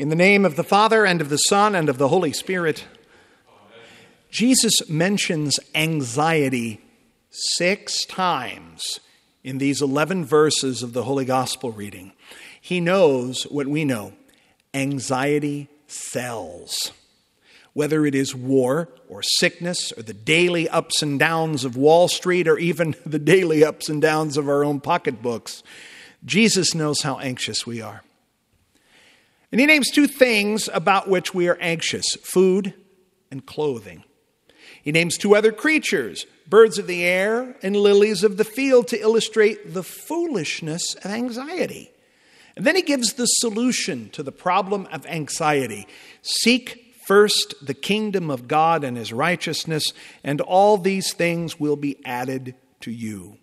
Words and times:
In 0.00 0.08
the 0.08 0.16
name 0.16 0.46
of 0.46 0.56
the 0.56 0.64
Father, 0.64 1.04
and 1.04 1.20
of 1.20 1.28
the 1.28 1.36
Son, 1.36 1.74
and 1.74 1.90
of 1.90 1.98
the 1.98 2.08
Holy 2.08 2.32
Spirit, 2.32 2.86
Jesus 4.30 4.72
mentions 4.88 5.60
anxiety 5.74 6.80
six 7.28 8.06
times 8.06 9.00
in 9.44 9.58
these 9.58 9.82
11 9.82 10.24
verses 10.24 10.82
of 10.82 10.94
the 10.94 11.02
Holy 11.02 11.26
Gospel 11.26 11.70
reading. 11.70 12.14
He 12.58 12.80
knows 12.80 13.42
what 13.50 13.66
we 13.66 13.84
know 13.84 14.14
anxiety 14.72 15.68
sells. 15.86 16.92
Whether 17.74 18.06
it 18.06 18.14
is 18.14 18.34
war 18.34 18.88
or 19.06 19.22
sickness 19.22 19.92
or 19.92 20.02
the 20.02 20.14
daily 20.14 20.66
ups 20.66 21.02
and 21.02 21.18
downs 21.18 21.62
of 21.66 21.76
Wall 21.76 22.08
Street 22.08 22.48
or 22.48 22.56
even 22.56 22.94
the 23.04 23.18
daily 23.18 23.62
ups 23.62 23.90
and 23.90 24.00
downs 24.00 24.38
of 24.38 24.48
our 24.48 24.64
own 24.64 24.80
pocketbooks, 24.80 25.62
Jesus 26.24 26.74
knows 26.74 27.02
how 27.02 27.18
anxious 27.18 27.66
we 27.66 27.82
are. 27.82 28.02
And 29.52 29.60
he 29.60 29.66
names 29.66 29.90
two 29.90 30.06
things 30.06 30.68
about 30.72 31.08
which 31.08 31.34
we 31.34 31.48
are 31.48 31.58
anxious 31.60 32.06
food 32.22 32.74
and 33.30 33.44
clothing. 33.44 34.04
He 34.82 34.92
names 34.92 35.18
two 35.18 35.34
other 35.34 35.52
creatures, 35.52 36.24
birds 36.46 36.78
of 36.78 36.86
the 36.86 37.04
air 37.04 37.56
and 37.62 37.76
lilies 37.76 38.22
of 38.22 38.36
the 38.36 38.44
field, 38.44 38.88
to 38.88 39.00
illustrate 39.00 39.74
the 39.74 39.82
foolishness 39.82 40.94
of 40.94 41.10
anxiety. 41.10 41.90
And 42.56 42.64
then 42.66 42.76
he 42.76 42.82
gives 42.82 43.14
the 43.14 43.26
solution 43.26 44.10
to 44.10 44.22
the 44.22 44.32
problem 44.32 44.86
of 44.92 45.06
anxiety 45.06 45.86
seek 46.22 46.94
first 47.06 47.54
the 47.66 47.74
kingdom 47.74 48.30
of 48.30 48.46
God 48.46 48.84
and 48.84 48.96
his 48.96 49.12
righteousness, 49.12 49.84
and 50.22 50.40
all 50.40 50.76
these 50.76 51.12
things 51.12 51.58
will 51.58 51.76
be 51.76 51.98
added 52.04 52.54
to 52.80 52.90
you 52.90 53.39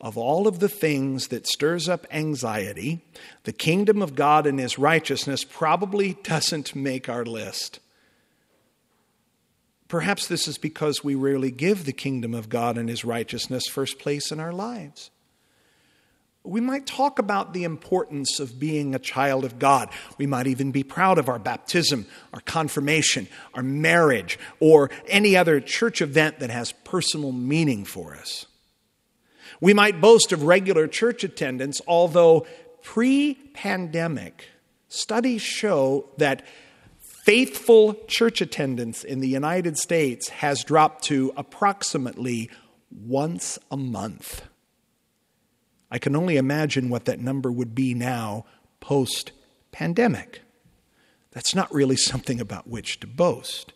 of 0.00 0.18
all 0.18 0.46
of 0.46 0.58
the 0.58 0.68
things 0.68 1.28
that 1.28 1.46
stirs 1.46 1.88
up 1.88 2.06
anxiety, 2.10 3.04
the 3.44 3.52
kingdom 3.52 4.02
of 4.02 4.14
God 4.14 4.46
and 4.46 4.60
his 4.60 4.78
righteousness 4.78 5.44
probably 5.44 6.14
doesn't 6.22 6.74
make 6.76 7.08
our 7.08 7.24
list. 7.24 7.80
Perhaps 9.88 10.26
this 10.26 10.48
is 10.48 10.58
because 10.58 11.04
we 11.04 11.14
rarely 11.14 11.50
give 11.50 11.84
the 11.84 11.92
kingdom 11.92 12.34
of 12.34 12.48
God 12.48 12.76
and 12.76 12.88
his 12.88 13.04
righteousness 13.04 13.68
first 13.68 13.98
place 13.98 14.32
in 14.32 14.40
our 14.40 14.52
lives. 14.52 15.10
We 16.42 16.60
might 16.60 16.86
talk 16.86 17.18
about 17.18 17.52
the 17.52 17.64
importance 17.64 18.38
of 18.38 18.60
being 18.60 18.94
a 18.94 19.00
child 19.00 19.44
of 19.44 19.58
God. 19.58 19.90
We 20.16 20.26
might 20.26 20.46
even 20.46 20.70
be 20.70 20.84
proud 20.84 21.18
of 21.18 21.28
our 21.28 21.40
baptism, 21.40 22.06
our 22.32 22.40
confirmation, 22.40 23.26
our 23.54 23.64
marriage, 23.64 24.38
or 24.60 24.90
any 25.08 25.36
other 25.36 25.60
church 25.60 26.00
event 26.00 26.38
that 26.40 26.50
has 26.50 26.70
personal 26.70 27.32
meaning 27.32 27.84
for 27.84 28.14
us. 28.14 28.46
We 29.60 29.74
might 29.74 30.00
boast 30.00 30.32
of 30.32 30.42
regular 30.42 30.86
church 30.86 31.24
attendance, 31.24 31.80
although 31.86 32.46
pre 32.82 33.34
pandemic 33.54 34.48
studies 34.88 35.42
show 35.42 36.08
that 36.18 36.46
faithful 37.24 37.94
church 38.06 38.40
attendance 38.40 39.02
in 39.02 39.20
the 39.20 39.28
United 39.28 39.76
States 39.76 40.28
has 40.28 40.62
dropped 40.62 41.04
to 41.04 41.32
approximately 41.36 42.50
once 42.90 43.58
a 43.70 43.76
month. 43.76 44.42
I 45.90 45.98
can 45.98 46.14
only 46.14 46.36
imagine 46.36 46.88
what 46.88 47.04
that 47.06 47.20
number 47.20 47.50
would 47.50 47.74
be 47.74 47.94
now 47.94 48.44
post 48.80 49.32
pandemic. 49.72 50.42
That's 51.32 51.54
not 51.54 51.72
really 51.72 51.96
something 52.10 52.40
about 52.40 52.68
which 52.68 53.00
to 53.00 53.06
boast. 53.06 53.72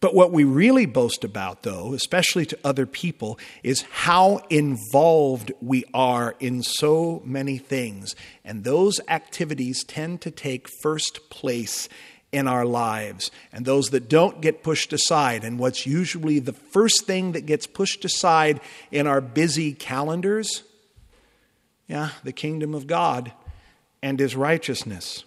But 0.00 0.14
what 0.14 0.30
we 0.30 0.44
really 0.44 0.84
boast 0.84 1.24
about, 1.24 1.62
though, 1.62 1.94
especially 1.94 2.44
to 2.46 2.58
other 2.62 2.84
people, 2.86 3.38
is 3.62 3.82
how 3.90 4.40
involved 4.50 5.52
we 5.62 5.84
are 5.94 6.36
in 6.38 6.62
so 6.62 7.22
many 7.24 7.56
things. 7.56 8.14
And 8.44 8.62
those 8.62 9.00
activities 9.08 9.84
tend 9.84 10.20
to 10.20 10.30
take 10.30 10.68
first 10.82 11.30
place 11.30 11.88
in 12.30 12.46
our 12.46 12.66
lives. 12.66 13.30
And 13.52 13.64
those 13.64 13.88
that 13.90 14.10
don't 14.10 14.42
get 14.42 14.62
pushed 14.62 14.92
aside. 14.92 15.44
And 15.44 15.58
what's 15.58 15.86
usually 15.86 16.40
the 16.40 16.52
first 16.52 17.06
thing 17.06 17.32
that 17.32 17.46
gets 17.46 17.66
pushed 17.66 18.04
aside 18.04 18.60
in 18.90 19.06
our 19.06 19.22
busy 19.22 19.72
calendars? 19.72 20.62
Yeah, 21.88 22.10
the 22.22 22.32
kingdom 22.32 22.74
of 22.74 22.86
God 22.86 23.32
and 24.02 24.20
his 24.20 24.36
righteousness. 24.36 25.24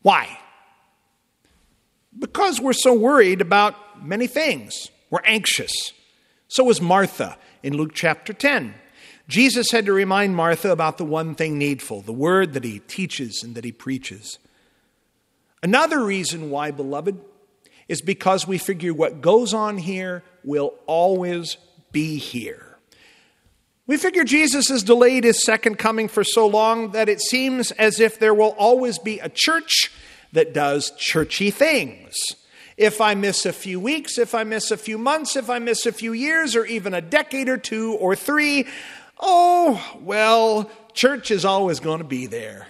Why? 0.00 0.38
Because 2.18 2.60
we're 2.60 2.72
so 2.72 2.92
worried 2.92 3.40
about 3.40 4.04
many 4.04 4.26
things. 4.26 4.90
We're 5.10 5.22
anxious. 5.24 5.92
So 6.48 6.64
was 6.64 6.80
Martha 6.80 7.38
in 7.62 7.76
Luke 7.76 7.92
chapter 7.94 8.32
10. 8.32 8.74
Jesus 9.28 9.70
had 9.70 9.86
to 9.86 9.92
remind 9.92 10.34
Martha 10.34 10.72
about 10.72 10.98
the 10.98 11.04
one 11.04 11.36
thing 11.36 11.56
needful, 11.56 12.02
the 12.02 12.12
word 12.12 12.52
that 12.54 12.64
he 12.64 12.80
teaches 12.80 13.44
and 13.44 13.54
that 13.54 13.64
he 13.64 13.70
preaches. 13.70 14.38
Another 15.62 16.04
reason 16.04 16.50
why, 16.50 16.72
beloved, 16.72 17.20
is 17.88 18.02
because 18.02 18.46
we 18.46 18.58
figure 18.58 18.92
what 18.92 19.20
goes 19.20 19.54
on 19.54 19.78
here 19.78 20.24
will 20.42 20.74
always 20.86 21.56
be 21.92 22.16
here. 22.16 22.78
We 23.86 23.96
figure 23.96 24.24
Jesus 24.24 24.68
has 24.68 24.82
delayed 24.82 25.24
his 25.24 25.42
second 25.44 25.76
coming 25.76 26.08
for 26.08 26.22
so 26.22 26.46
long 26.46 26.92
that 26.92 27.08
it 27.08 27.20
seems 27.20 27.72
as 27.72 27.98
if 27.98 28.18
there 28.18 28.34
will 28.34 28.54
always 28.58 28.98
be 28.98 29.18
a 29.18 29.28
church 29.28 29.90
that 30.32 30.54
does 30.54 30.92
churchy 30.92 31.50
things. 31.50 32.16
If 32.76 33.00
I 33.00 33.14
miss 33.14 33.44
a 33.44 33.52
few 33.52 33.78
weeks, 33.78 34.16
if 34.16 34.34
I 34.34 34.44
miss 34.44 34.70
a 34.70 34.76
few 34.76 34.96
months, 34.96 35.36
if 35.36 35.50
I 35.50 35.58
miss 35.58 35.84
a 35.84 35.92
few 35.92 36.12
years, 36.12 36.56
or 36.56 36.64
even 36.64 36.94
a 36.94 37.02
decade 37.02 37.48
or 37.48 37.58
two 37.58 37.94
or 37.94 38.16
three, 38.16 38.66
oh, 39.18 39.98
well, 40.00 40.70
church 40.94 41.30
is 41.30 41.44
always 41.44 41.80
going 41.80 41.98
to 41.98 42.04
be 42.04 42.26
there. 42.26 42.68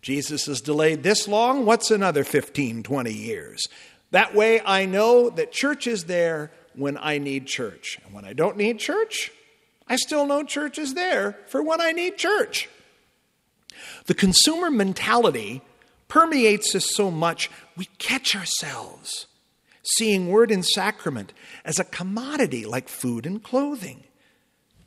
Jesus 0.00 0.48
is 0.48 0.60
delayed 0.60 1.02
this 1.02 1.28
long. 1.28 1.64
What's 1.64 1.90
another 1.90 2.24
15, 2.24 2.82
20 2.82 3.12
years? 3.12 3.68
That 4.10 4.34
way 4.34 4.60
I 4.64 4.86
know 4.86 5.30
that 5.30 5.52
church 5.52 5.86
is 5.86 6.04
there 6.04 6.50
when 6.74 6.98
I 6.98 7.18
need 7.18 7.46
church. 7.46 7.98
And 8.04 8.14
when 8.14 8.24
I 8.24 8.32
don't 8.32 8.56
need 8.56 8.78
church, 8.78 9.30
I 9.86 9.96
still 9.96 10.26
know 10.26 10.42
church 10.42 10.78
is 10.78 10.94
there 10.94 11.38
for 11.46 11.62
when 11.62 11.80
I 11.80 11.92
need 11.92 12.16
church. 12.16 12.68
The 14.06 14.14
consumer 14.14 14.70
mentality 14.70 15.62
permeates 16.12 16.74
us 16.74 16.94
so 16.94 17.10
much, 17.10 17.50
we 17.74 17.86
catch 17.96 18.36
ourselves 18.36 19.28
seeing 19.82 20.28
word 20.28 20.50
and 20.50 20.62
sacrament 20.62 21.32
as 21.64 21.78
a 21.78 21.84
commodity 21.84 22.66
like 22.66 22.86
food 22.86 23.24
and 23.24 23.42
clothing. 23.42 24.04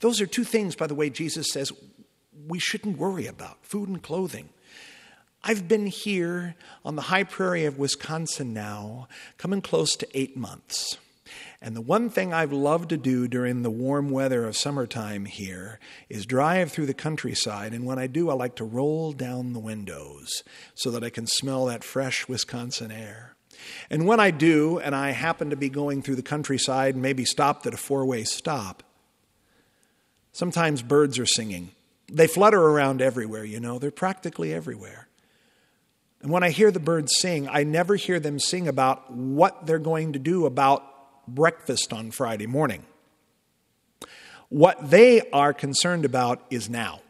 Those 0.02 0.22
are 0.22 0.28
two 0.28 0.44
things, 0.44 0.76
by 0.76 0.86
the 0.86 0.94
way, 0.94 1.10
Jesus 1.10 1.48
says 1.52 1.72
we 2.48 2.60
shouldn't 2.60 3.00
worry 3.00 3.26
about 3.26 3.66
food 3.66 3.90
and 3.90 4.04
clothing. 4.04 4.50
I've 5.44 5.68
been 5.68 5.88
here 5.88 6.54
on 6.86 6.96
the 6.96 7.02
high 7.02 7.24
prairie 7.24 7.66
of 7.66 7.80
Wisconsin 7.80 8.54
now, 8.54 9.08
coming 9.40 9.62
close 9.62 9.96
to 9.96 10.08
eight 10.14 10.38
months. 10.38 11.00
And 11.66 11.76
the 11.76 11.82
one 11.82 12.12
thing 12.12 12.32
I've 12.32 12.54
loved 12.54 12.90
to 12.90 12.98
do 12.98 13.28
during 13.28 13.64
the 13.64 13.72
warm 13.72 14.12
weather 14.12 14.46
of 14.46 14.56
summertime 14.56 15.26
here 15.26 15.80
is 16.10 16.28
drive 16.28 16.72
through 16.72 16.86
the 16.86 16.94
countryside. 16.94 17.74
And 17.74 17.88
when 17.88 17.98
I 17.98 18.06
do, 18.06 18.30
I 18.30 18.36
like 18.36 18.54
to 18.58 18.64
roll 18.64 19.14
down 19.14 19.54
the 19.54 19.60
windows 19.60 20.44
so 20.76 20.92
that 20.92 21.04
I 21.04 21.10
can 21.10 21.26
smell 21.26 21.66
that 21.66 21.84
fresh 21.84 22.28
Wisconsin 22.28 22.92
air. 22.92 23.36
And 23.90 24.06
when 24.06 24.20
I 24.20 24.30
do, 24.30 24.78
and 24.78 24.96
I 24.96 25.10
happen 25.10 25.50
to 25.50 25.56
be 25.56 25.70
going 25.70 26.04
through 26.04 26.18
the 26.18 26.22
countryside 26.22 26.94
and 26.94 27.02
maybe 27.02 27.26
stopped 27.26 27.66
at 27.66 27.74
a 27.74 27.78
four 27.78 28.06
way 28.06 28.26
stop, 28.26 28.84
sometimes 30.34 30.84
birds 30.84 31.18
are 31.18 31.26
singing. 31.26 31.72
They 32.12 32.28
flutter 32.28 32.62
around 32.62 33.02
everywhere, 33.02 33.44
you 33.44 33.60
know, 33.60 33.80
they're 33.80 33.90
practically 33.90 34.54
everywhere. 34.54 35.08
And 36.22 36.32
when 36.32 36.44
I 36.44 36.52
hear 36.52 36.70
the 36.70 36.80
birds 36.80 37.16
sing, 37.18 37.50
I 37.50 37.64
never 37.64 37.96
hear 37.96 38.20
them 38.20 38.38
sing 38.38 38.68
about 38.68 39.12
what 39.12 39.66
they're 39.66 39.80
going 39.80 40.14
to 40.14 40.20
do 40.20 40.46
about 40.46 40.92
breakfast 41.28 41.94
on 41.94 42.12
Friday 42.12 42.48
morning. 42.48 42.86
What 44.50 44.90
they 44.90 45.22
are 45.32 45.54
concerned 45.54 46.06
about 46.06 46.46
is 46.50 46.70
now. 46.70 47.02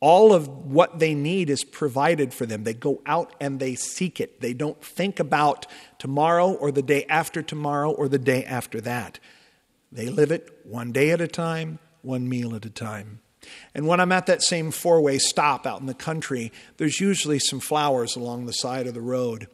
All 0.00 0.32
of 0.32 0.48
what 0.48 0.98
they 0.98 1.14
need 1.14 1.48
is 1.48 1.64
provided 1.64 2.34
for 2.34 2.44
them. 2.44 2.64
They 2.64 2.74
go 2.74 3.00
out 3.06 3.34
and 3.40 3.58
they 3.58 3.74
seek 3.74 4.20
it. 4.20 4.40
They 4.40 4.52
don't 4.52 4.82
think 4.82 5.18
about 5.18 5.66
tomorrow 5.98 6.52
or 6.52 6.70
the 6.70 6.82
day 6.82 7.04
after 7.08 7.42
tomorrow 7.42 7.90
or 7.90 8.08
the 8.08 8.18
day 8.18 8.44
after 8.44 8.80
that. 8.82 9.18
They 9.90 10.08
live 10.08 10.30
it 10.30 10.60
one 10.64 10.92
day 10.92 11.10
at 11.12 11.20
a 11.20 11.28
time, 11.28 11.78
one 12.02 12.28
meal 12.28 12.54
at 12.54 12.66
a 12.66 12.70
time. 12.70 13.20
And 13.74 13.86
when 13.86 14.00
I'm 14.00 14.12
at 14.12 14.26
that 14.26 14.42
same 14.42 14.70
four 14.70 15.00
way 15.00 15.18
stop 15.18 15.66
out 15.66 15.80
in 15.80 15.86
the 15.86 15.94
country, 15.94 16.52
there's 16.76 17.00
usually 17.00 17.38
some 17.38 17.60
flowers 17.60 18.16
along 18.16 18.46
the 18.46 18.52
side 18.52 18.86
of 18.86 18.94
the 18.94 19.00
road. 19.00 19.48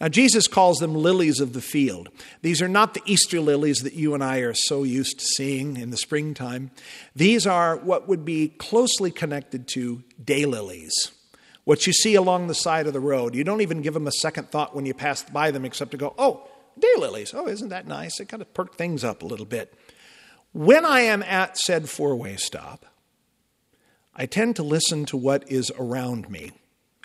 Now, 0.00 0.08
Jesus 0.08 0.46
calls 0.46 0.78
them 0.78 0.94
lilies 0.94 1.40
of 1.40 1.54
the 1.54 1.60
field. 1.60 2.08
These 2.42 2.62
are 2.62 2.68
not 2.68 2.94
the 2.94 3.02
Easter 3.04 3.40
lilies 3.40 3.78
that 3.78 3.94
you 3.94 4.14
and 4.14 4.22
I 4.22 4.38
are 4.38 4.54
so 4.54 4.84
used 4.84 5.18
to 5.18 5.24
seeing 5.24 5.76
in 5.76 5.90
the 5.90 5.96
springtime. 5.96 6.70
These 7.16 7.48
are 7.48 7.76
what 7.76 8.06
would 8.06 8.24
be 8.24 8.48
closely 8.48 9.10
connected 9.10 9.66
to 9.68 10.04
daylilies, 10.22 11.10
what 11.64 11.86
you 11.86 11.92
see 11.92 12.14
along 12.14 12.46
the 12.46 12.54
side 12.54 12.86
of 12.86 12.92
the 12.92 13.00
road. 13.00 13.34
You 13.34 13.42
don't 13.42 13.60
even 13.60 13.82
give 13.82 13.94
them 13.94 14.06
a 14.06 14.12
second 14.12 14.50
thought 14.50 14.74
when 14.74 14.86
you 14.86 14.94
pass 14.94 15.24
by 15.24 15.50
them 15.50 15.64
except 15.64 15.90
to 15.90 15.96
go, 15.96 16.14
oh, 16.16 16.48
daylilies. 16.78 17.34
Oh, 17.34 17.48
isn't 17.48 17.70
that 17.70 17.88
nice? 17.88 18.20
It 18.20 18.28
kind 18.28 18.40
of 18.40 18.54
perk 18.54 18.76
things 18.76 19.02
up 19.02 19.22
a 19.22 19.26
little 19.26 19.46
bit. 19.46 19.74
When 20.52 20.84
I 20.84 21.00
am 21.00 21.24
at 21.24 21.58
said 21.58 21.88
four 21.88 22.14
way 22.14 22.36
stop, 22.36 22.86
I 24.14 24.26
tend 24.26 24.54
to 24.56 24.62
listen 24.62 25.06
to 25.06 25.16
what 25.16 25.50
is 25.50 25.72
around 25.76 26.30
me 26.30 26.52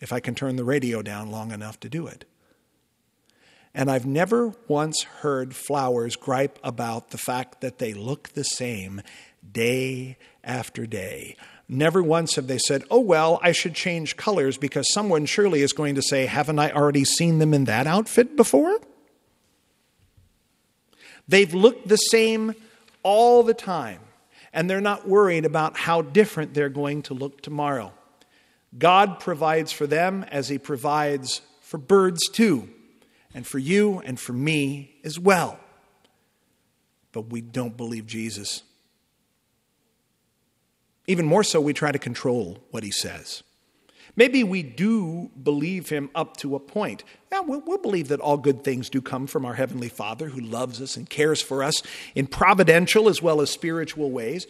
if 0.02 0.14
I 0.14 0.20
can 0.20 0.36
turn 0.36 0.58
the 0.58 0.64
radio 0.64 1.02
down 1.02 1.32
long 1.32 1.52
enough 1.52 1.80
to 1.82 1.90
do 1.90 2.06
it. 2.06 2.26
And 3.76 3.90
I've 3.90 4.06
never 4.06 4.54
once 4.68 5.04
heard 5.04 5.56
flowers 5.56 6.16
gripe 6.16 6.60
about 6.64 7.10
the 7.10 7.18
fact 7.18 7.62
that 7.62 7.80
they 7.80 7.94
look 7.94 8.30
the 8.30 8.44
same 8.44 9.02
day 9.52 10.18
after 10.44 10.86
day. 10.86 11.36
Never 11.68 12.04
once 12.04 12.36
have 12.36 12.48
they 12.48 12.60
said, 12.60 12.84
oh, 12.92 13.00
well, 13.00 13.40
I 13.42 13.52
should 13.52 13.74
change 13.74 14.16
colors 14.16 14.58
because 14.58 14.92
someone 14.94 15.26
surely 15.26 15.62
is 15.62 15.74
going 15.74 15.96
to 15.96 16.02
say, 16.04 16.28
haven't 16.28 16.60
I 16.60 16.72
already 16.72 17.04
seen 17.04 17.40
them 17.40 17.54
in 17.54 17.64
that 17.66 17.88
outfit 17.88 18.36
before? 18.36 18.80
They've 21.28 21.54
looked 21.54 21.88
the 21.88 21.98
same 21.98 22.54
all 23.02 23.44
the 23.44 23.54
time, 23.54 24.02
and 24.52 24.70
they're 24.70 24.82
not 24.82 25.08
worried 25.08 25.46
about 25.46 25.78
how 25.78 26.02
different 26.02 26.54
they're 26.54 26.70
going 26.70 27.02
to 27.04 27.14
look 27.14 27.42
tomorrow. 27.42 27.94
God 28.78 29.20
provides 29.20 29.72
for 29.72 29.88
them 29.88 30.26
as 30.32 30.50
He 30.50 30.58
provides 30.58 31.42
for 31.62 31.78
birds 31.78 32.28
too, 32.30 32.70
and 33.34 33.46
for 33.46 33.60
you 33.60 34.00
and 34.00 34.20
for 34.20 34.34
me 34.34 34.96
as 35.04 35.20
well. 35.20 35.60
But 37.12 37.32
we 37.32 37.42
don't 37.42 37.78
believe 37.78 38.06
Jesus. 38.06 38.64
Even 41.08 41.26
more 41.26 41.44
so, 41.44 41.60
we 41.60 41.74
try 41.74 41.92
to 41.92 42.00
control 42.00 42.64
what 42.72 42.84
He 42.84 42.92
says. 42.92 43.44
Maybe 44.16 44.44
we 44.44 44.62
do 44.62 45.32
believe 45.42 45.90
him 45.90 46.10
up 46.14 46.38
to 46.38 46.56
a 46.56 46.60
point. 46.60 47.04
Yeah, 47.32 47.40
we'll, 47.42 47.62
we'll, 47.62 47.80
believe 47.80 48.10
that 48.10 48.20
all 48.20 48.38
good 48.38 48.64
things 48.64 48.90
do 48.90 49.02
come 49.02 49.26
from 49.26 49.44
our 49.44 49.56
Heavenly 49.56 49.90
Father 49.90 50.28
who 50.28 50.40
loves 50.40 50.80
us 50.82 50.96
and 50.96 51.10
cares 51.10 51.42
for 51.42 51.64
us 51.64 51.82
in 52.14 52.28
providential 52.28 53.10
as 53.10 53.24
well 53.24 53.42
as 53.42 53.50
spiritual 53.50 54.12
ways. 54.12 54.46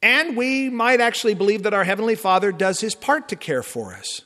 And 0.00 0.36
we 0.36 0.70
might 0.70 1.00
actually 1.00 1.34
believe 1.34 1.64
that 1.64 1.74
our 1.74 1.82
Heavenly 1.82 2.14
Father 2.14 2.52
does 2.52 2.80
his 2.80 2.94
part 2.94 3.28
to 3.30 3.36
care 3.36 3.64
for 3.64 3.94
us. 3.94 4.22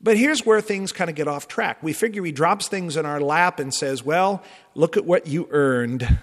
But 0.00 0.16
here's 0.16 0.46
where 0.46 0.60
things 0.60 0.92
kind 0.92 1.10
of 1.10 1.16
get 1.16 1.28
off 1.28 1.46
track. 1.46 1.82
We 1.82 1.92
figure 1.92 2.24
he 2.24 2.32
drops 2.32 2.68
things 2.68 2.96
in 2.96 3.04
our 3.04 3.20
lap 3.20 3.60
and 3.60 3.72
says, 3.72 4.02
Well, 4.02 4.42
look 4.74 4.96
at 4.96 5.04
what 5.04 5.26
you 5.26 5.48
earned. 5.50 6.18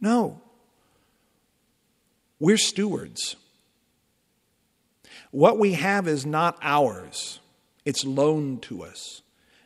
No. 0.00 0.40
We're 2.38 2.56
stewards. 2.56 3.36
What 5.30 5.58
we 5.58 5.72
have 5.72 6.06
is 6.06 6.24
not 6.24 6.58
ours, 6.62 7.40
it's 7.84 8.04
loaned 8.04 8.62
to 8.62 8.84
us. 8.84 9.22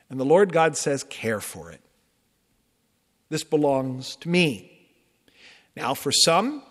And 0.08 0.18
the 0.18 0.24
Lord 0.24 0.52
God 0.52 0.76
says, 0.76 1.04
care 1.04 1.40
for 1.40 1.70
it. 1.70 1.82
This 3.28 3.44
belongs 3.44 4.16
to 4.16 4.28
me. 4.28 4.72
Now, 5.76 5.92
for 5.92 6.10
some, 6.10 6.62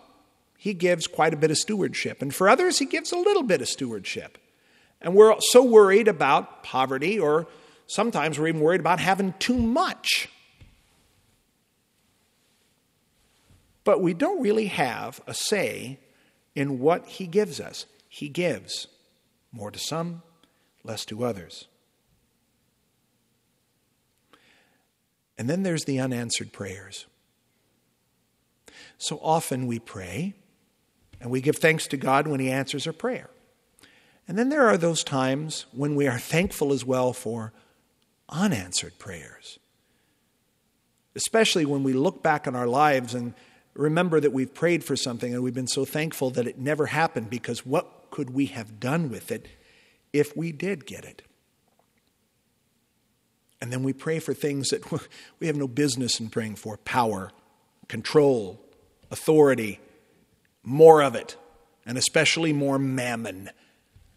he 0.57 0.73
gives 0.73 1.05
quite 1.05 1.33
a 1.33 1.37
bit 1.37 1.51
of 1.51 1.57
stewardship, 1.57 2.21
and 2.21 2.33
for 2.33 2.49
others, 2.49 2.79
he 2.79 2.85
gives 2.85 3.11
a 3.11 3.17
little 3.17 3.43
bit 3.43 3.61
of 3.61 3.67
stewardship. 3.67 4.39
And 5.01 5.13
we're 5.13 5.35
so 5.39 5.63
worried 5.63 6.07
about 6.07 6.63
poverty, 6.63 7.19
or 7.19 7.47
sometimes 7.85 8.39
we're 8.39 8.47
even 8.47 8.61
worried 8.61 8.81
about 8.81 8.99
having 8.99 9.33
too 9.39 9.57
much. 9.57 10.29
But 13.83 14.01
we 14.01 14.13
don't 14.13 14.41
really 14.41 14.67
have 14.67 15.21
a 15.27 15.33
say 15.33 15.99
in 16.55 16.79
what 16.79 17.07
he 17.07 17.27
gives 17.27 17.59
us 17.59 17.85
he 18.17 18.29
gives, 18.29 18.87
more 19.51 19.69
to 19.69 19.77
some, 19.77 20.23
less 20.83 21.05
to 21.05 21.23
others. 21.23 21.67
And 25.37 25.47
then 25.47 25.61
there's 25.61 25.85
the 25.85 25.99
unanswered 25.99 26.51
prayers. 26.51 27.05
So 28.97 29.19
often 29.21 29.67
we 29.67 29.77
pray, 29.77 30.33
and 31.21 31.29
we 31.29 31.41
give 31.41 31.57
thanks 31.57 31.85
to 31.89 31.97
God 31.97 32.27
when 32.27 32.39
He 32.39 32.49
answers 32.49 32.87
our 32.87 32.93
prayer. 32.93 33.29
And 34.27 34.37
then 34.37 34.49
there 34.49 34.67
are 34.67 34.77
those 34.77 35.03
times 35.03 35.65
when 35.71 35.95
we 35.95 36.07
are 36.07 36.19
thankful 36.19 36.73
as 36.73 36.83
well 36.83 37.13
for 37.13 37.53
unanswered 38.29 38.99
prayers. 38.99 39.59
Especially 41.15 41.65
when 41.65 41.83
we 41.83 41.93
look 41.93 42.21
back 42.21 42.47
on 42.47 42.55
our 42.55 42.67
lives 42.67 43.13
and 43.13 43.33
remember 43.73 44.19
that 44.19 44.33
we've 44.33 44.53
prayed 44.53 44.83
for 44.83 44.95
something 44.95 45.33
and 45.33 45.43
we've 45.43 45.53
been 45.53 45.67
so 45.67 45.85
thankful 45.85 46.29
that 46.31 46.47
it 46.47 46.57
never 46.59 46.87
happened 46.87 47.29
because 47.29 47.65
what 47.65 48.07
could 48.11 48.31
we 48.31 48.47
have 48.47 48.79
done 48.79 49.09
with 49.09 49.31
it 49.31 49.47
if 50.11 50.35
we 50.35 50.51
did 50.51 50.85
get 50.85 51.05
it? 51.05 51.21
And 53.61 53.71
then 53.71 53.83
we 53.83 53.93
pray 53.93 54.19
for 54.19 54.33
things 54.33 54.69
that 54.69 54.83
we 55.39 55.47
have 55.47 55.55
no 55.55 55.67
business 55.67 56.19
in 56.19 56.29
praying 56.29 56.55
for 56.55 56.77
power, 56.77 57.31
control, 57.87 58.61
authority, 59.09 59.79
more 60.63 61.01
of 61.01 61.15
it, 61.15 61.37
and 61.85 61.97
especially 61.97 62.53
more 62.53 62.77
mammon. 62.77 63.49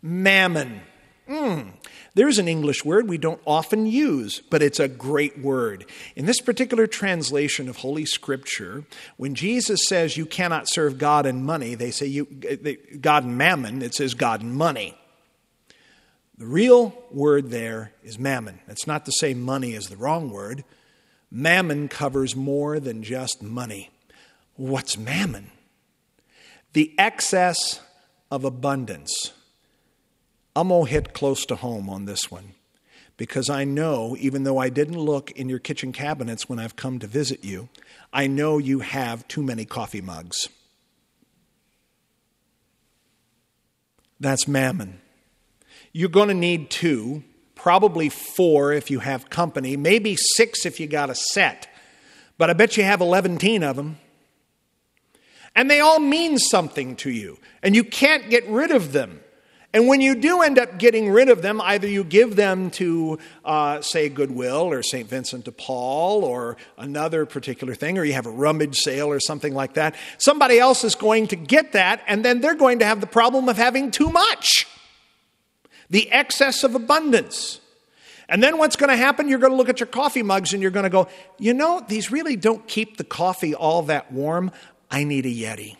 Mammon. 0.02 0.80
Mm. 1.28 1.72
There's 2.14 2.38
an 2.38 2.48
English 2.48 2.84
word 2.84 3.08
we 3.08 3.18
don't 3.18 3.40
often 3.46 3.86
use, 3.86 4.40
but 4.50 4.62
it's 4.62 4.80
a 4.80 4.88
great 4.88 5.38
word. 5.38 5.84
In 6.16 6.26
this 6.26 6.40
particular 6.40 6.88
translation 6.88 7.68
of 7.68 7.76
Holy 7.76 8.04
Scripture, 8.04 8.84
when 9.16 9.36
Jesus 9.36 9.80
says 9.86 10.16
you 10.16 10.26
cannot 10.26 10.68
serve 10.68 10.98
God 10.98 11.24
and 11.24 11.44
money, 11.44 11.76
they 11.76 11.92
say 11.92 12.06
you, 12.06 12.24
God 13.00 13.24
and 13.24 13.38
mammon, 13.38 13.80
it 13.80 13.94
says 13.94 14.14
God 14.14 14.42
and 14.42 14.54
money. 14.54 14.96
The 16.36 16.46
real 16.46 16.94
word 17.12 17.50
there 17.50 17.92
is 18.02 18.18
mammon. 18.18 18.60
It's 18.66 18.86
not 18.86 19.04
to 19.04 19.12
say 19.12 19.34
money 19.34 19.74
is 19.74 19.88
the 19.88 19.96
wrong 19.96 20.30
word. 20.30 20.64
Mammon 21.30 21.86
covers 21.86 22.34
more 22.34 22.80
than 22.80 23.04
just 23.04 23.40
money. 23.40 23.90
What's 24.56 24.98
mammon? 24.98 25.52
The 26.72 26.92
excess 26.98 27.80
of 28.30 28.44
abundance 28.44 29.32
I'm 30.54 30.68
going 30.68 30.86
to 30.86 30.90
hit 30.90 31.12
close 31.12 31.46
to 31.46 31.56
home 31.56 31.88
on 31.88 32.04
this 32.04 32.30
one 32.30 32.54
because 33.16 33.50
I 33.50 33.64
know, 33.64 34.16
even 34.18 34.44
though 34.44 34.58
I 34.58 34.70
didn't 34.70 34.98
look 34.98 35.30
in 35.32 35.48
your 35.48 35.58
kitchen 35.58 35.92
cabinets 35.92 36.48
when 36.48 36.58
I've 36.58 36.74
come 36.74 36.98
to 37.00 37.06
visit 37.06 37.44
you, 37.44 37.68
I 38.12 38.26
know 38.26 38.58
you 38.58 38.80
have 38.80 39.28
too 39.28 39.42
many 39.42 39.64
coffee 39.64 40.00
mugs. 40.00 40.48
That's 44.18 44.48
mammon. 44.48 45.00
You're 45.92 46.08
going 46.08 46.28
to 46.28 46.34
need 46.34 46.70
two, 46.70 47.22
probably 47.54 48.08
four 48.08 48.72
if 48.72 48.90
you 48.90 49.00
have 49.00 49.28
company, 49.30 49.76
maybe 49.76 50.16
six 50.16 50.64
if 50.64 50.80
you 50.80 50.86
got 50.86 51.10
a 51.10 51.14
set, 51.14 51.68
but 52.38 52.48
I 52.48 52.54
bet 52.54 52.76
you 52.76 52.84
have 52.84 53.00
11 53.00 53.62
of 53.62 53.76
them. 53.76 53.98
And 55.54 55.70
they 55.70 55.80
all 55.80 55.98
mean 55.98 56.38
something 56.38 56.96
to 56.96 57.10
you, 57.10 57.38
and 57.62 57.74
you 57.74 57.84
can't 57.84 58.30
get 58.30 58.48
rid 58.48 58.70
of 58.70 58.92
them. 58.92 59.20
And 59.72 59.86
when 59.86 60.00
you 60.00 60.16
do 60.16 60.42
end 60.42 60.58
up 60.58 60.78
getting 60.78 61.10
rid 61.10 61.28
of 61.28 61.42
them, 61.42 61.60
either 61.60 61.86
you 61.86 62.02
give 62.02 62.34
them 62.34 62.70
to, 62.72 63.20
uh, 63.44 63.80
say, 63.82 64.08
Goodwill 64.08 64.72
or 64.72 64.82
St. 64.82 65.08
Vincent 65.08 65.44
de 65.44 65.52
Paul 65.52 66.24
or 66.24 66.56
another 66.76 67.24
particular 67.24 67.76
thing, 67.76 67.96
or 67.96 68.04
you 68.04 68.14
have 68.14 68.26
a 68.26 68.32
rummage 68.32 68.78
sale 68.78 69.06
or 69.06 69.20
something 69.20 69.54
like 69.54 69.74
that, 69.74 69.94
somebody 70.18 70.58
else 70.58 70.82
is 70.82 70.96
going 70.96 71.28
to 71.28 71.36
get 71.36 71.72
that, 71.72 72.02
and 72.08 72.24
then 72.24 72.40
they're 72.40 72.56
going 72.56 72.80
to 72.80 72.84
have 72.84 73.00
the 73.00 73.06
problem 73.06 73.48
of 73.48 73.56
having 73.56 73.92
too 73.92 74.10
much. 74.10 74.66
The 75.88 76.10
excess 76.10 76.64
of 76.64 76.74
abundance. 76.74 77.60
And 78.28 78.42
then 78.42 78.58
what's 78.58 78.76
going 78.76 78.90
to 78.90 78.96
happen? 78.96 79.28
You're 79.28 79.38
going 79.38 79.52
to 79.52 79.56
look 79.56 79.68
at 79.68 79.80
your 79.80 79.88
coffee 79.88 80.22
mugs 80.22 80.52
and 80.52 80.62
you're 80.62 80.70
going 80.70 80.84
to 80.84 80.90
go, 80.90 81.08
you 81.38 81.52
know, 81.52 81.84
these 81.86 82.12
really 82.12 82.36
don't 82.36 82.66
keep 82.68 82.96
the 82.96 83.04
coffee 83.04 83.56
all 83.56 83.82
that 83.82 84.12
warm. 84.12 84.52
I 84.88 85.02
need 85.02 85.26
a 85.26 85.30
Yeti. 85.30 85.76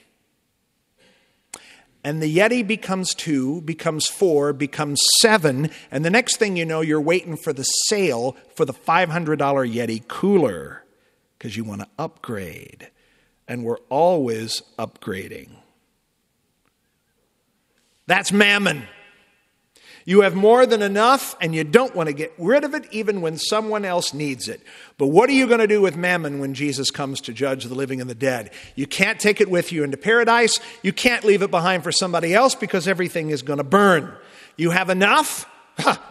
And 2.03 2.23
the 2.23 2.35
Yeti 2.35 2.67
becomes 2.67 3.15
two, 3.15 3.61
becomes 3.61 4.07
four, 4.07 4.53
becomes 4.53 5.01
seven, 5.21 5.71
and 5.91 6.05
the 6.05 6.11
next 6.11 6.37
thing 6.37 6.57
you 6.57 6.65
know, 6.65 6.81
you're 6.81 7.01
waiting 7.01 7.37
for 7.37 7.53
the 7.53 7.63
sale 7.63 8.37
for 8.55 8.65
the 8.65 8.73
$500 8.73 9.37
Yeti 9.37 10.09
cooler 10.09 10.85
because 11.37 11.57
you 11.57 11.65
want 11.65 11.83
to 11.83 11.89
upgrade. 11.99 12.91
And 13.47 13.65
we're 13.65 13.81
always 13.91 14.63
upgrading. 14.79 15.51
That's 18.07 18.33
mammon. 18.33 18.85
You 20.11 20.23
have 20.23 20.35
more 20.35 20.67
than 20.67 20.83
enough, 20.83 21.37
and 21.41 21.55
you 21.55 21.63
don't 21.63 21.95
want 21.95 22.09
to 22.09 22.13
get 22.13 22.33
rid 22.37 22.65
of 22.65 22.75
it 22.75 22.85
even 22.91 23.21
when 23.21 23.39
someone 23.39 23.85
else 23.85 24.13
needs 24.13 24.49
it. 24.49 24.61
But 24.99 25.07
what 25.07 25.31
are 25.31 25.35
you 25.35 25.47
going 25.47 25.61
to 25.61 25.69
do 25.69 25.81
with 25.81 25.97
mammon 25.97 26.41
when 26.41 26.53
Jesus 26.53 26.91
comes 26.91 27.21
to 27.21 27.33
judge 27.33 27.63
the 27.63 27.77
living 27.77 28.01
and 28.01 28.11
the 28.11 28.15
dead? 28.17 28.51
You 28.75 28.89
can't 28.89 29.21
take 29.21 29.41
it 29.41 29.49
with 29.49 29.71
you 29.71 29.85
into 29.85 29.97
paradise. 29.97 30.59
You 30.83 30.93
can't 30.93 31.25
leave 31.25 31.43
it 31.43 31.53
behind 31.53 31.85
for 31.85 31.93
somebody 31.93 32.35
else 32.35 32.57
because 32.57 32.89
everything 32.89 33.31
is 33.31 33.43
going 33.43 33.59
to 33.59 33.63
burn. 33.63 34.13
You 34.57 34.71
have 34.71 34.91
enough, 34.91 35.49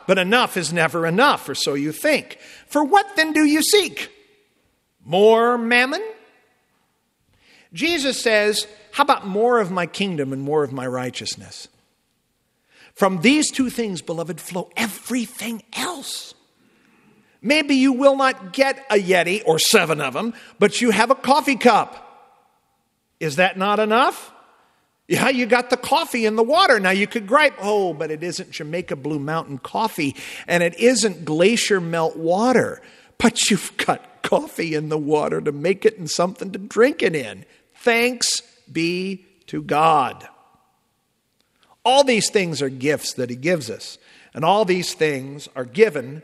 but 0.07 0.17
enough 0.17 0.55
is 0.55 0.71
never 0.71 1.05
enough, 1.05 1.49
or 1.49 1.53
so 1.53 1.73
you 1.73 1.91
think. 1.91 2.39
For 2.67 2.81
what 2.81 3.17
then 3.17 3.33
do 3.33 3.43
you 3.43 3.61
seek? 3.61 4.09
More 5.03 5.57
mammon? 5.57 6.01
Jesus 7.73 8.21
says, 8.21 8.65
How 8.93 9.03
about 9.03 9.27
more 9.27 9.59
of 9.59 9.71
my 9.71 9.87
kingdom 9.87 10.31
and 10.31 10.41
more 10.41 10.63
of 10.63 10.71
my 10.71 10.87
righteousness? 10.87 11.67
From 12.99 13.21
these 13.21 13.49
two 13.49 13.69
things, 13.69 14.01
beloved, 14.01 14.41
flow 14.41 14.69
everything 14.75 15.63
else. 15.71 16.33
Maybe 17.41 17.75
you 17.75 17.93
will 17.93 18.17
not 18.17 18.51
get 18.51 18.85
a 18.89 18.95
Yeti 18.95 19.41
or 19.45 19.57
seven 19.57 20.01
of 20.01 20.13
them, 20.13 20.33
but 20.59 20.81
you 20.81 20.91
have 20.91 21.09
a 21.09 21.15
coffee 21.15 21.55
cup. 21.55 22.35
Is 23.21 23.37
that 23.37 23.57
not 23.57 23.79
enough? 23.79 24.33
Yeah, 25.07 25.29
you 25.29 25.45
got 25.45 25.69
the 25.69 25.77
coffee 25.77 26.25
in 26.25 26.35
the 26.35 26.43
water. 26.43 26.77
Now 26.77 26.89
you 26.89 27.07
could 27.07 27.25
gripe, 27.25 27.53
oh, 27.61 27.93
but 27.93 28.11
it 28.11 28.21
isn't 28.21 28.51
Jamaica 28.51 28.97
Blue 28.97 29.17
Mountain 29.17 29.59
coffee 29.59 30.13
and 30.45 30.61
it 30.61 30.77
isn't 30.77 31.23
glacier 31.23 31.79
melt 31.79 32.17
water. 32.17 32.81
But 33.17 33.49
you've 33.49 33.77
got 33.77 34.23
coffee 34.23 34.75
in 34.75 34.89
the 34.89 34.97
water 34.97 35.39
to 35.39 35.53
make 35.53 35.85
it 35.85 35.97
and 35.97 36.11
something 36.11 36.51
to 36.51 36.59
drink 36.59 37.01
it 37.01 37.15
in. 37.15 37.45
Thanks 37.75 38.41
be 38.69 39.25
to 39.47 39.63
God. 39.63 40.27
All 41.85 42.03
these 42.03 42.29
things 42.29 42.61
are 42.61 42.69
gifts 42.69 43.13
that 43.13 43.29
He 43.29 43.35
gives 43.35 43.69
us. 43.69 43.97
And 44.33 44.45
all 44.45 44.65
these 44.65 44.93
things 44.93 45.49
are 45.55 45.65
given 45.65 46.21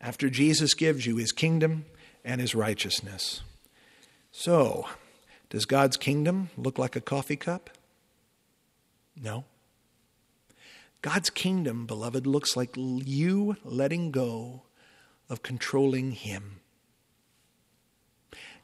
after 0.00 0.30
Jesus 0.30 0.74
gives 0.74 1.06
you 1.06 1.16
His 1.16 1.32
kingdom 1.32 1.84
and 2.24 2.40
His 2.40 2.54
righteousness. 2.54 3.42
So, 4.32 4.86
does 5.50 5.64
God's 5.66 5.96
kingdom 5.96 6.50
look 6.56 6.78
like 6.78 6.96
a 6.96 7.00
coffee 7.00 7.36
cup? 7.36 7.70
No. 9.20 9.44
God's 11.02 11.30
kingdom, 11.30 11.86
beloved, 11.86 12.26
looks 12.26 12.56
like 12.56 12.70
you 12.76 13.56
letting 13.64 14.10
go 14.10 14.62
of 15.28 15.42
controlling 15.42 16.12
Him. 16.12 16.59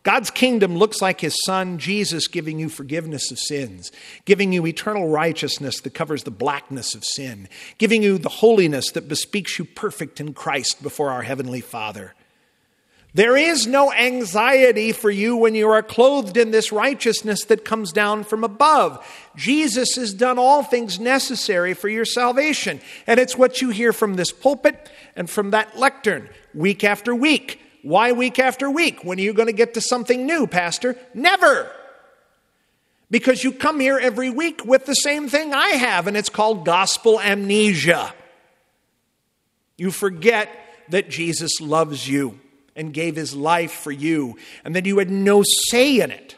God's 0.06 0.30
kingdom 0.30 0.76
looks 0.76 1.02
like 1.02 1.20
His 1.20 1.36
Son, 1.44 1.78
Jesus, 1.78 2.28
giving 2.28 2.60
you 2.60 2.68
forgiveness 2.68 3.32
of 3.32 3.40
sins, 3.40 3.90
giving 4.25 4.52
you 4.52 4.64
eternal 4.64 5.08
righteousness 5.08 5.80
that 5.80 5.94
covers 5.94 6.22
the 6.22 6.30
blackness 6.30 6.94
of 6.94 7.04
sin, 7.04 7.48
giving 7.78 8.04
you 8.04 8.16
the 8.16 8.28
holiness 8.28 8.92
that 8.92 9.08
bespeaks 9.08 9.58
you 9.58 9.64
perfect 9.64 10.20
in 10.20 10.32
Christ 10.32 10.80
before 10.80 11.10
our 11.10 11.22
Heavenly 11.22 11.60
Father. 11.60 12.14
There 13.14 13.36
is 13.36 13.66
no 13.66 13.92
anxiety 13.92 14.92
for 14.92 15.10
you 15.10 15.34
when 15.38 15.56
you 15.56 15.68
are 15.70 15.82
clothed 15.82 16.36
in 16.36 16.52
this 16.52 16.70
righteousness 16.70 17.44
that 17.46 17.64
comes 17.64 17.90
down 17.90 18.22
from 18.22 18.44
above. 18.44 19.04
Jesus 19.34 19.96
has 19.96 20.14
done 20.14 20.38
all 20.38 20.62
things 20.62 21.00
necessary 21.00 21.75
for 21.75 21.88
your 21.88 22.04
salvation. 22.04 22.80
And 23.08 23.18
it's 23.18 23.36
what 23.36 23.60
you 23.60 23.70
hear 23.70 23.92
from 23.92 24.14
this 24.14 24.30
pulpit 24.30 24.88
and 25.16 25.28
from 25.28 25.50
that 25.50 25.76
lectern 25.76 26.28
week 26.54 26.84
after 26.84 27.12
week. 27.12 27.60
Why 27.87 28.11
week 28.11 28.40
after 28.40 28.69
week? 28.69 29.05
When 29.05 29.16
are 29.21 29.23
you 29.23 29.33
going 29.33 29.47
to 29.47 29.52
get 29.52 29.75
to 29.75 29.81
something 29.81 30.26
new, 30.26 30.49
Pastor? 30.49 30.97
Never. 31.14 31.71
Because 33.12 33.45
you 33.45 33.52
come 33.52 33.78
here 33.78 33.97
every 33.97 34.28
week 34.28 34.64
with 34.64 34.87
the 34.87 34.95
same 34.95 35.28
thing 35.28 35.55
I 35.55 35.69
have, 35.69 36.09
and 36.09 36.16
it's 36.16 36.28
called 36.28 36.64
gospel 36.64 37.21
amnesia. 37.21 38.12
You 39.76 39.93
forget 39.93 40.49
that 40.88 41.11
Jesus 41.11 41.61
loves 41.61 42.09
you 42.09 42.40
and 42.75 42.93
gave 42.93 43.14
his 43.14 43.37
life 43.37 43.71
for 43.71 43.93
you, 43.93 44.37
and 44.64 44.75
that 44.75 44.85
you 44.85 44.99
had 44.99 45.09
no 45.09 45.45
say 45.69 46.00
in 46.00 46.11
it. 46.11 46.35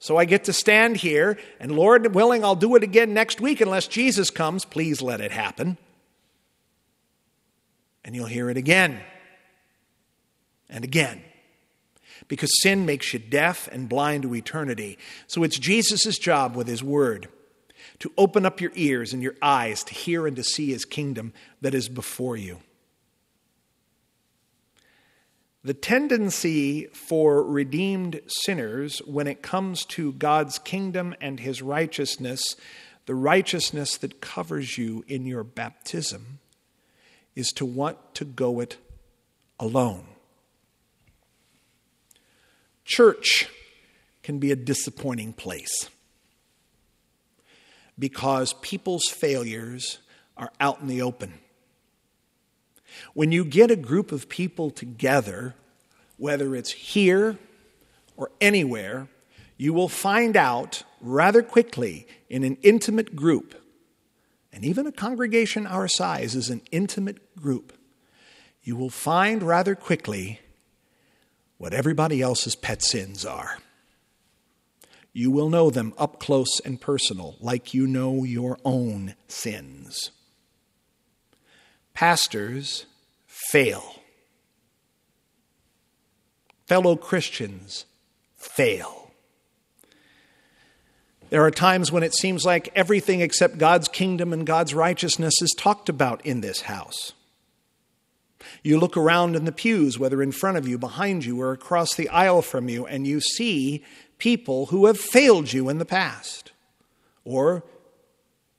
So 0.00 0.18
I 0.18 0.26
get 0.26 0.44
to 0.44 0.52
stand 0.52 0.98
here, 0.98 1.38
and 1.58 1.72
Lord 1.72 2.14
willing, 2.14 2.44
I'll 2.44 2.54
do 2.54 2.76
it 2.76 2.82
again 2.82 3.14
next 3.14 3.40
week 3.40 3.62
unless 3.62 3.88
Jesus 3.88 4.28
comes. 4.28 4.66
Please 4.66 5.00
let 5.00 5.22
it 5.22 5.32
happen. 5.32 5.78
And 8.04 8.14
you'll 8.14 8.26
hear 8.26 8.50
it 8.50 8.58
again 8.58 9.00
and 10.70 10.84
again. 10.84 11.22
Because 12.28 12.50
sin 12.62 12.86
makes 12.86 13.12
you 13.12 13.18
deaf 13.18 13.68
and 13.72 13.88
blind 13.88 14.22
to 14.22 14.34
eternity. 14.34 14.98
So 15.26 15.42
it's 15.42 15.58
Jesus' 15.58 16.18
job 16.18 16.54
with 16.54 16.68
his 16.68 16.82
word 16.82 17.28
to 18.00 18.12
open 18.16 18.46
up 18.46 18.60
your 18.60 18.72
ears 18.74 19.12
and 19.12 19.22
your 19.22 19.36
eyes 19.42 19.84
to 19.84 19.94
hear 19.94 20.26
and 20.26 20.36
to 20.36 20.44
see 20.44 20.70
his 20.70 20.84
kingdom 20.84 21.32
that 21.60 21.74
is 21.74 21.88
before 21.88 22.36
you. 22.36 22.58
The 25.62 25.74
tendency 25.74 26.86
for 26.86 27.42
redeemed 27.42 28.20
sinners 28.26 29.00
when 29.04 29.26
it 29.26 29.42
comes 29.42 29.84
to 29.86 30.12
God's 30.12 30.58
kingdom 30.58 31.14
and 31.20 31.38
his 31.38 31.60
righteousness, 31.60 32.56
the 33.04 33.14
righteousness 33.14 33.98
that 33.98 34.22
covers 34.22 34.78
you 34.78 35.04
in 35.06 35.26
your 35.26 35.44
baptism, 35.44 36.38
is 37.36 37.48
to 37.48 37.66
want 37.66 37.98
to 38.14 38.24
go 38.24 38.60
it 38.60 38.78
alone. 39.58 40.06
Church 42.90 43.48
can 44.24 44.40
be 44.40 44.50
a 44.50 44.56
disappointing 44.56 45.32
place 45.32 45.88
because 47.96 48.52
people's 48.54 49.04
failures 49.04 50.00
are 50.36 50.50
out 50.58 50.80
in 50.80 50.88
the 50.88 51.00
open. 51.00 51.34
When 53.14 53.30
you 53.30 53.44
get 53.44 53.70
a 53.70 53.76
group 53.76 54.10
of 54.10 54.28
people 54.28 54.70
together, 54.70 55.54
whether 56.16 56.56
it's 56.56 56.72
here 56.72 57.38
or 58.16 58.32
anywhere, 58.40 59.06
you 59.56 59.72
will 59.72 59.88
find 59.88 60.36
out 60.36 60.82
rather 61.00 61.42
quickly 61.42 62.08
in 62.28 62.42
an 62.42 62.56
intimate 62.60 63.14
group, 63.14 63.54
and 64.52 64.64
even 64.64 64.88
a 64.88 64.92
congregation 64.92 65.64
our 65.64 65.86
size 65.86 66.34
is 66.34 66.50
an 66.50 66.60
intimate 66.72 67.36
group, 67.36 67.72
you 68.64 68.74
will 68.74 68.90
find 68.90 69.44
rather 69.44 69.76
quickly 69.76 70.40
what 71.60 71.74
everybody 71.74 72.22
else's 72.22 72.56
pet 72.56 72.82
sins 72.82 73.26
are. 73.26 73.58
You 75.12 75.30
will 75.30 75.50
know 75.50 75.68
them 75.68 75.92
up 75.98 76.18
close 76.18 76.58
and 76.64 76.80
personal, 76.80 77.36
like 77.38 77.74
you 77.74 77.86
know 77.86 78.24
your 78.24 78.56
own 78.64 79.14
sins. 79.28 80.10
Pastors 81.92 82.86
fail. 83.26 83.96
Fellow 86.66 86.96
Christians 86.96 87.84
fail. 88.38 89.10
There 91.28 91.44
are 91.44 91.50
times 91.50 91.92
when 91.92 92.02
it 92.02 92.14
seems 92.14 92.46
like 92.46 92.72
everything 92.74 93.20
except 93.20 93.58
God's 93.58 93.86
kingdom 93.88 94.32
and 94.32 94.46
God's 94.46 94.72
righteousness 94.72 95.34
is 95.42 95.54
talked 95.58 95.90
about 95.90 96.24
in 96.24 96.40
this 96.40 96.62
house. 96.62 97.12
You 98.62 98.78
look 98.78 98.96
around 98.96 99.36
in 99.36 99.44
the 99.44 99.52
pews, 99.52 99.98
whether 99.98 100.22
in 100.22 100.32
front 100.32 100.56
of 100.56 100.66
you, 100.66 100.78
behind 100.78 101.24
you, 101.24 101.40
or 101.40 101.52
across 101.52 101.94
the 101.94 102.08
aisle 102.08 102.42
from 102.42 102.68
you, 102.68 102.86
and 102.86 103.06
you 103.06 103.20
see 103.20 103.84
people 104.18 104.66
who 104.66 104.86
have 104.86 104.98
failed 104.98 105.52
you 105.52 105.68
in 105.68 105.78
the 105.78 105.84
past. 105.84 106.52
Or 107.24 107.64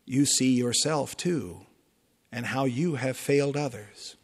you 0.06 0.26
see 0.26 0.54
yourself 0.54 1.16
too, 1.18 1.66
and 2.32 2.48
how 2.48 2.66
you 2.66 2.96
have 2.96 3.18
failed 3.18 3.58
others. 3.58 4.16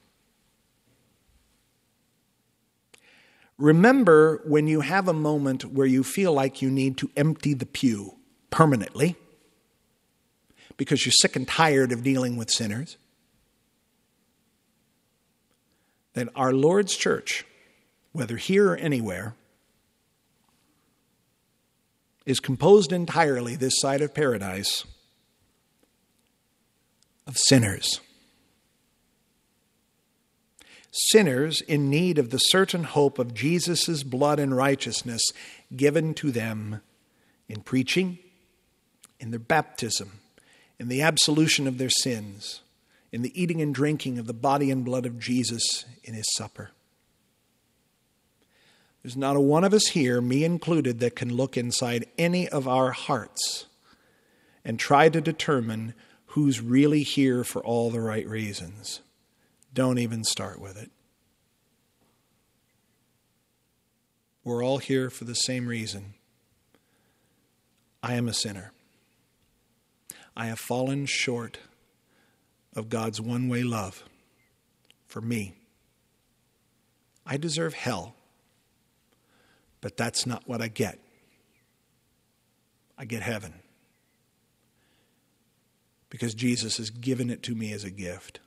Remember 3.57 4.41
when 4.45 4.67
you 4.67 4.81
have 4.81 5.07
a 5.07 5.13
moment 5.13 5.65
where 5.65 5.87
you 5.87 6.03
feel 6.03 6.31
like 6.31 6.61
you 6.61 6.69
need 6.69 6.97
to 6.97 7.09
empty 7.17 7.53
the 7.55 7.65
pew 7.65 8.15
permanently 8.51 9.15
because 10.77 11.05
you're 11.05 11.13
sick 11.13 11.35
and 11.35 11.47
tired 11.47 11.91
of 11.91 12.03
dealing 12.03 12.37
with 12.37 12.51
sinners. 12.51 12.97
Then 16.17 16.29
our 16.35 16.51
Lord's 16.51 16.95
church, 16.95 17.45
whether 18.11 18.37
here 18.37 18.71
or 18.71 18.75
anywhere, 18.75 19.35
is 22.25 22.39
composed 22.39 22.91
entirely 22.91 23.55
this 23.55 23.79
side 23.79 24.01
of 24.01 24.15
paradise 24.15 24.83
of 27.27 27.37
sinners. 27.37 28.01
Sinners 30.89 31.61
in 31.61 31.91
need 31.91 32.17
of 32.17 32.31
the 32.31 32.39
certain 32.39 32.85
hope 32.85 33.19
of 33.19 33.35
Jesus' 33.35 34.01
blood 34.01 34.39
and 34.39 34.57
righteousness 34.57 35.21
given 35.75 36.15
to 36.15 36.31
them 36.31 36.81
in 37.47 37.61
preaching, 37.61 38.17
in 39.19 39.29
their 39.29 39.37
baptism, 39.37 40.13
in 40.79 40.87
the 40.87 41.03
absolution 41.03 41.67
of 41.67 41.77
their 41.77 41.91
sins, 41.91 42.61
in 43.11 43.21
the 43.21 43.41
eating 43.41 43.61
and 43.61 43.73
drinking 43.73 44.19
of 44.19 44.27
the 44.27 44.33
body 44.33 44.69
and 44.69 44.83
blood 44.83 45.05
of 45.05 45.19
Jesus 45.19 45.85
in 46.03 46.13
his 46.13 46.27
supper. 46.35 46.71
There's 49.03 49.15
not 49.15 49.35
a 49.35 49.39
one 49.39 49.63
of 49.63 49.73
us 49.73 49.87
here, 49.87 50.19
me 50.19 50.43
included, 50.43 50.99
that 50.99 51.15
can 51.15 51.33
look 51.33 51.55
inside 51.55 52.07
any 52.17 52.49
of 52.49 52.67
our 52.67 52.91
hearts 52.91 53.67
and 54.65 54.77
try 54.77 55.07
to 55.07 55.21
determine 55.21 55.93
who's 56.27 56.59
really 56.59 57.03
here 57.03 57.43
for 57.43 57.63
all 57.63 57.89
the 57.89 58.01
right 58.01 58.27
reasons. 58.27 59.01
Don't 59.73 59.97
even 59.97 60.23
start 60.23 60.59
with 60.59 60.77
it. 60.77 60.91
We're 64.43 64.63
all 64.63 64.79
here 64.79 65.09
for 65.09 65.23
the 65.23 65.35
same 65.35 65.67
reason. 65.67 66.13
I 68.03 68.15
am 68.15 68.27
a 68.27 68.33
sinner. 68.33 68.71
I 70.35 70.47
have 70.47 70.59
fallen 70.59 71.05
short 71.05 71.59
of 72.77 72.89
God's 72.89 73.19
one 73.19 73.49
way 73.49 73.63
love 73.63 74.03
for 75.05 75.19
me. 75.19 75.55
I 77.25 77.35
deserve 77.35 77.73
hell, 77.73 78.15
but 79.81 79.97
that's 79.97 80.25
not 80.25 80.43
what 80.47 80.61
I 80.61 80.69
get. 80.69 80.99
I 82.97 83.05
get 83.05 83.21
heaven 83.21 83.53
because 86.09 86.33
Jesus 86.33 86.77
has 86.77 86.89
given 86.89 87.29
it 87.29 87.43
to 87.43 87.55
me 87.55 87.73
as 87.73 87.83
a 87.83 87.91
gift. 87.91 88.39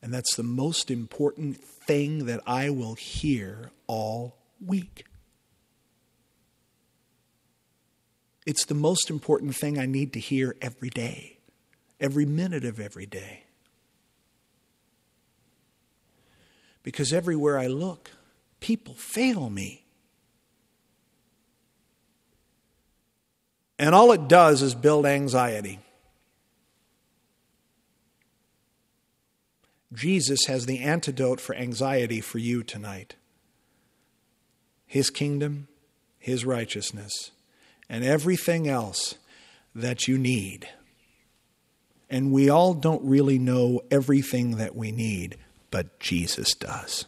And 0.00 0.12
that's 0.12 0.36
the 0.36 0.42
most 0.42 0.90
important 0.90 1.62
thing 1.62 2.26
that 2.26 2.40
I 2.46 2.70
will 2.70 2.94
hear 2.94 3.70
all 3.86 4.36
week. 4.64 5.06
It's 8.46 8.64
the 8.64 8.74
most 8.74 9.10
important 9.10 9.54
thing 9.54 9.78
I 9.78 9.86
need 9.86 10.12
to 10.14 10.20
hear 10.20 10.56
every 10.60 10.90
day, 10.90 11.38
every 12.02 12.26
minute 12.26 12.64
of 12.64 12.78
every 12.80 13.06
day. 13.06 13.44
Because 16.82 17.12
everywhere 17.12 17.58
I 17.58 17.68
look, 17.68 18.10
people 18.60 18.94
fail 18.94 19.48
me. 19.48 19.84
And 23.78 23.94
all 23.94 24.12
it 24.12 24.28
does 24.28 24.62
is 24.62 24.74
build 24.74 25.06
anxiety. 25.06 25.78
Jesus 29.92 30.46
has 30.46 30.66
the 30.66 30.80
antidote 30.80 31.40
for 31.40 31.54
anxiety 31.54 32.20
for 32.20 32.38
you 32.38 32.62
tonight 32.62 33.14
His 34.86 35.10
kingdom, 35.10 35.68
His 36.18 36.44
righteousness 36.44 37.30
and 37.88 38.04
everything 38.04 38.66
else 38.66 39.16
that 39.74 40.08
you 40.08 40.16
need. 40.16 40.68
And 42.12 42.30
we 42.30 42.50
all 42.50 42.74
don't 42.74 43.02
really 43.02 43.38
know 43.38 43.80
everything 43.90 44.58
that 44.58 44.76
we 44.76 44.92
need, 44.92 45.38
but 45.70 45.98
Jesus 45.98 46.52
does. 46.52 47.06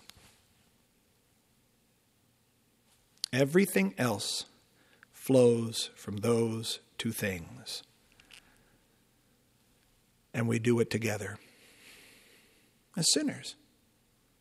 Everything 3.30 3.94
else 3.98 4.46
flows 5.12 5.90
from 5.94 6.16
those 6.18 6.80
two 6.96 7.12
things. 7.12 7.82
And 10.32 10.48
we 10.48 10.58
do 10.58 10.80
it 10.80 10.88
together 10.88 11.38
as 12.96 13.04
sinners. 13.12 13.56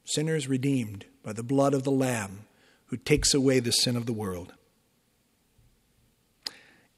Sinners 0.05 0.47
redeemed 0.47 1.03
by 1.23 1.33
the 1.33 1.43
blood 1.43 1.73
of 1.73 1.83
the 1.83 1.91
Lamb 1.91 2.45
who 2.85 2.95
takes 2.95 3.33
away 3.33 3.59
the 3.59 3.71
sin 3.71 3.97
of 3.97 4.05
the 4.05 4.13
world. 4.13 4.53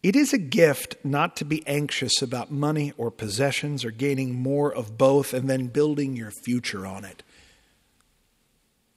It 0.05 0.15
is 0.15 0.33
a 0.33 0.37
gift 0.37 0.97
not 1.03 1.35
to 1.37 1.45
be 1.45 1.65
anxious 1.65 2.21
about 2.21 2.51
money 2.51 2.93
or 2.95 3.09
possessions 3.09 3.83
or 3.83 3.89
gaining 3.89 4.35
more 4.35 4.71
of 4.71 4.99
both 4.99 5.33
and 5.33 5.49
then 5.49 5.65
building 5.65 6.15
your 6.15 6.29
future 6.29 6.85
on 6.85 7.03
it. 7.03 7.23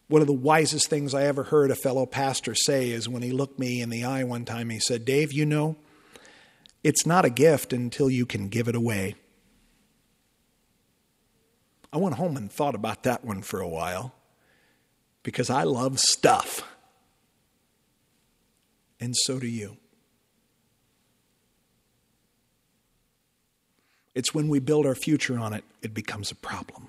One 0.09 0.21
of 0.21 0.27
the 0.27 0.35
wisest 0.35 0.91
things 0.91 1.15
I 1.15 1.23
ever 1.23 1.45
heard 1.45 1.71
a 1.71 1.75
fellow 1.75 2.05
pastor 2.05 2.55
say 2.55 2.91
is 2.91 3.09
when 3.09 3.23
he 3.23 3.31
looked 3.31 3.59
me 3.59 3.81
in 3.81 3.89
the 3.89 4.05
eye 4.05 4.23
one 4.23 4.45
time, 4.45 4.69
he 4.69 4.81
said, 4.81 5.07
Dave, 5.07 5.33
you 5.33 5.47
know, 5.47 5.77
it's 6.85 7.07
not 7.07 7.25
a 7.25 7.31
gift 7.31 7.73
until 7.73 8.11
you 8.11 8.27
can 8.27 8.51
give 8.51 8.69
it 8.69 8.77
away. 8.77 9.15
I 11.91 11.97
went 11.97 12.17
home 12.17 12.37
and 12.37 12.53
thought 12.53 12.75
about 12.75 13.05
that 13.05 13.25
one 13.25 13.41
for 13.41 13.63
a 13.63 13.69
while 13.69 14.13
because 15.23 15.49
I 15.49 15.63
love 15.63 15.99
stuff. 16.01 16.65
And 19.01 19.17
so 19.17 19.39
do 19.39 19.47
you. 19.47 19.79
It's 24.19 24.35
when 24.35 24.49
we 24.49 24.59
build 24.59 24.85
our 24.85 24.97
future 24.97 25.39
on 25.39 25.53
it, 25.53 25.63
it 25.81 25.95
becomes 25.95 26.33
a 26.33 26.35
problem. 26.35 26.89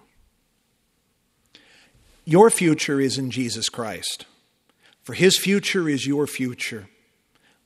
Your 2.26 2.50
future 2.50 3.00
is 3.00 3.20
in 3.20 3.30
Jesus 3.30 3.70
Christ, 3.70 4.26
for 5.04 5.14
his 5.14 5.38
future 5.38 5.88
is 5.88 6.08
your 6.08 6.26
future. 6.26 6.90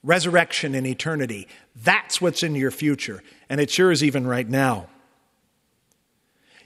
Resurrection 0.03 0.75
and 0.75 0.85
eternity, 0.85 1.47
that's 1.77 2.19
what's 2.19 2.43
in 2.43 2.55
your 2.55 2.71
future, 2.71 3.23
and 3.47 3.61
it's 3.61 3.77
yours 3.77 4.03
even 4.03 4.27
right 4.27 4.49
now. 4.49 4.89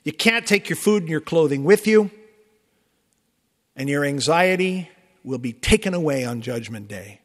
You 0.04 0.12
can't 0.12 0.48
take 0.48 0.68
your 0.68 0.78
food 0.78 1.04
and 1.04 1.12
your 1.12 1.22
clothing 1.22 1.64
with 1.64 1.86
you, 1.86 2.10
and 3.76 3.88
your 3.88 4.06
anxiety 4.06 4.90
will 5.24 5.38
be 5.38 5.54
taken 5.54 5.94
away 5.94 6.26
on 6.26 6.42
Judgment 6.42 6.88
Day. 6.88 7.22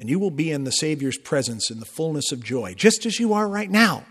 And 0.00 0.08
you 0.08 0.18
will 0.18 0.30
be 0.30 0.50
in 0.50 0.64
the 0.64 0.72
Savior's 0.72 1.18
presence 1.18 1.70
in 1.70 1.78
the 1.78 1.86
fullness 1.86 2.32
of 2.32 2.42
joy, 2.42 2.72
just 2.72 3.04
as 3.04 3.20
you 3.20 3.34
are 3.34 3.46
right 3.46 3.70
now. 3.70 4.04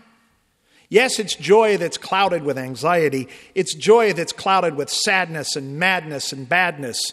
Yes, 0.88 1.18
it's 1.18 1.34
joy 1.34 1.76
that's 1.76 1.98
clouded 1.98 2.44
with 2.44 2.56
anxiety. 2.56 3.28
It's 3.56 3.74
joy 3.74 4.12
that's 4.12 4.32
clouded 4.32 4.76
with 4.76 4.88
sadness 4.88 5.56
and 5.56 5.78
madness 5.78 6.32
and 6.32 6.48
badness. 6.48 7.12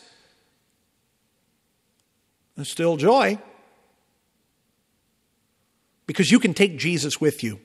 It's 2.55 2.71
still 2.71 2.97
joy 2.97 3.39
because 6.05 6.31
you 6.31 6.39
can 6.39 6.53
take 6.53 6.77
Jesus 6.77 7.19
with 7.19 7.43
you. 7.43 7.59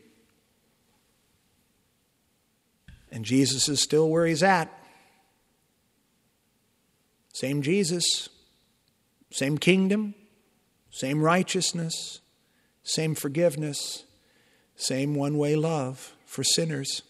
And 3.11 3.25
Jesus 3.25 3.69
is 3.69 3.83
still 3.83 4.09
where 4.09 4.27
he's 4.27 4.43
at. 4.43 4.71
Same 7.35 7.63
Jesus, 7.63 8.31
same 9.31 9.59
kingdom, 9.59 10.15
same 10.93 11.23
righteousness, 11.23 12.21
same 12.85 13.17
forgiveness, 13.17 14.05
same 14.77 15.15
one 15.15 15.39
way 15.39 15.57
love 15.57 16.15
for 16.27 16.45
sinners. 16.45 17.03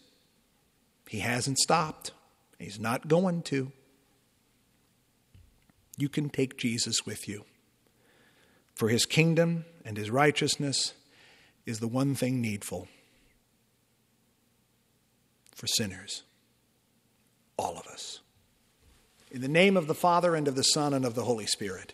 He 1.07 1.19
hasn't 1.19 1.59
stopped, 1.59 2.11
He's 2.57 2.79
not 2.79 3.07
going 3.07 3.43
to. 3.43 3.71
You 5.97 6.09
can 6.09 6.29
take 6.29 6.57
Jesus 6.57 7.05
with 7.05 7.27
you. 7.27 7.43
For 8.73 8.87
His 8.87 9.05
kingdom 9.05 9.65
and 9.85 9.97
His 9.97 10.09
righteousness 10.09 10.93
is 11.65 11.79
the 11.79 11.87
one 11.87 12.15
thing 12.15 12.41
needful 12.41 12.87
for 15.53 15.67
sinners, 15.67 16.23
all 17.57 17.77
of 17.77 17.85
us. 17.87 18.21
In 19.29 19.41
the 19.41 19.47
name 19.47 19.77
of 19.77 19.87
the 19.87 19.93
Father, 19.93 20.35
and 20.35 20.47
of 20.47 20.55
the 20.55 20.63
Son, 20.63 20.93
and 20.93 21.05
of 21.05 21.15
the 21.15 21.23
Holy 21.23 21.45
Spirit. 21.45 21.93